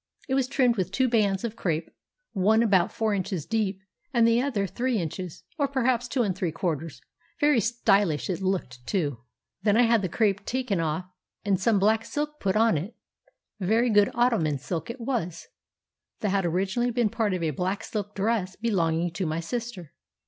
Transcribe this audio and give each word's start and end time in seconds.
It 0.27 0.33
was 0.33 0.47
trimmed 0.47 0.77
with 0.77 0.91
two 0.91 1.07
bands 1.07 1.43
of 1.43 1.55
crêpe, 1.55 1.87
one 2.33 2.63
about 2.63 2.91
four 2.91 3.13
inches 3.13 3.45
deep, 3.45 3.79
and 4.11 4.27
the 4.27 4.41
other 4.41 4.65
three 4.65 4.97
inches, 4.97 5.43
or 5.59 5.67
perhaps 5.67 6.07
two 6.07 6.23
and 6.23 6.35
three 6.35 6.51
quarters; 6.51 7.01
very 7.39 7.59
stylish 7.59 8.27
it 8.27 8.41
looked, 8.41 8.83
too. 8.87 9.19
Then 9.61 9.77
I 9.77 9.83
had 9.83 10.01
the 10.01 10.09
crêpe 10.09 10.43
taken 10.43 10.79
off 10.79 11.05
and 11.45 11.59
some 11.61 11.77
black 11.77 12.03
silk 12.03 12.39
put 12.39 12.55
on 12.55 12.79
it—very 12.79 13.91
good 13.91 14.09
ottoman 14.15 14.57
silk 14.57 14.89
it 14.89 14.99
was—that 14.99 16.29
had 16.29 16.47
originally 16.47 16.89
been 16.89 17.09
part 17.11 17.35
of 17.35 17.43
a 17.43 17.51
black 17.51 17.83
silk 17.83 18.15
dress 18.15 18.55
belonging 18.55 19.11
to 19.11 19.27
my 19.27 19.39
sister. 19.39 19.93